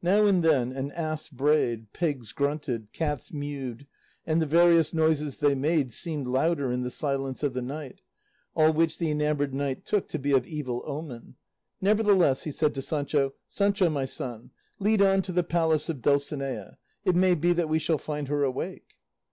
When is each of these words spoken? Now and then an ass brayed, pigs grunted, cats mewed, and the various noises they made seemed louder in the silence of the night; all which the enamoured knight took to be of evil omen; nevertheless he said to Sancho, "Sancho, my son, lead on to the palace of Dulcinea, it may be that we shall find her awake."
Now 0.00 0.26
and 0.26 0.44
then 0.44 0.70
an 0.70 0.92
ass 0.92 1.28
brayed, 1.28 1.92
pigs 1.92 2.30
grunted, 2.30 2.92
cats 2.92 3.32
mewed, 3.32 3.88
and 4.24 4.40
the 4.40 4.46
various 4.46 4.94
noises 4.94 5.40
they 5.40 5.56
made 5.56 5.90
seemed 5.90 6.28
louder 6.28 6.70
in 6.70 6.82
the 6.84 6.88
silence 6.88 7.42
of 7.42 7.52
the 7.52 7.62
night; 7.62 8.00
all 8.54 8.72
which 8.72 8.98
the 8.98 9.10
enamoured 9.10 9.52
knight 9.54 9.84
took 9.84 10.06
to 10.10 10.20
be 10.20 10.30
of 10.30 10.46
evil 10.46 10.84
omen; 10.86 11.34
nevertheless 11.80 12.44
he 12.44 12.52
said 12.52 12.74
to 12.76 12.80
Sancho, 12.82 13.34
"Sancho, 13.48 13.88
my 13.90 14.04
son, 14.04 14.52
lead 14.78 15.02
on 15.02 15.20
to 15.22 15.32
the 15.32 15.42
palace 15.42 15.88
of 15.88 16.00
Dulcinea, 16.00 16.78
it 17.04 17.16
may 17.16 17.34
be 17.34 17.52
that 17.52 17.68
we 17.68 17.80
shall 17.80 17.98
find 17.98 18.28
her 18.28 18.44
awake." 18.44 19.00